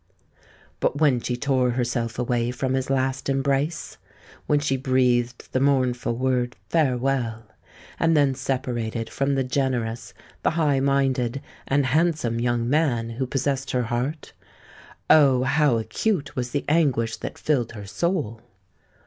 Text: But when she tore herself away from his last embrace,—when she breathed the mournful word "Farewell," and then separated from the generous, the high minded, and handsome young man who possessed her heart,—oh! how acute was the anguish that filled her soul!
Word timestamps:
But 0.79 0.97
when 0.99 1.19
she 1.19 1.37
tore 1.37 1.69
herself 1.69 2.17
away 2.17 2.49
from 2.49 2.73
his 2.73 2.89
last 2.89 3.29
embrace,—when 3.29 4.59
she 4.59 4.75
breathed 4.75 5.49
the 5.51 5.59
mournful 5.59 6.17
word 6.17 6.55
"Farewell," 6.69 7.43
and 7.99 8.17
then 8.17 8.33
separated 8.33 9.11
from 9.11 9.35
the 9.35 9.43
generous, 9.43 10.15
the 10.41 10.49
high 10.57 10.79
minded, 10.79 11.39
and 11.67 11.85
handsome 11.85 12.39
young 12.39 12.67
man 12.67 13.11
who 13.11 13.27
possessed 13.27 13.69
her 13.69 13.83
heart,—oh! 13.83 15.43
how 15.43 15.77
acute 15.77 16.35
was 16.35 16.49
the 16.49 16.65
anguish 16.67 17.17
that 17.17 17.37
filled 17.37 17.73
her 17.73 17.85
soul! 17.85 18.41